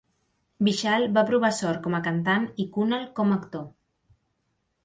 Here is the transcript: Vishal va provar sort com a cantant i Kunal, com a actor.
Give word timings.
Vishal 0.67 1.03
va 1.17 1.23
provar 1.27 1.51
sort 1.59 1.79
com 1.87 1.97
a 1.97 2.01
cantant 2.09 2.47
i 2.65 2.65
Kunal, 2.79 3.07
com 3.21 3.37
a 3.37 3.39
actor. 3.41 3.67